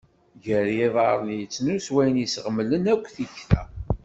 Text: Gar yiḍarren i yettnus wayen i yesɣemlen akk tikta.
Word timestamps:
Gar 0.45 0.67
yiḍarren 0.77 1.29
i 1.33 1.37
yettnus 1.39 1.87
wayen 1.93 2.17
i 2.19 2.21
yesɣemlen 2.23 2.85
akk 2.93 3.05
tikta. 3.15 3.61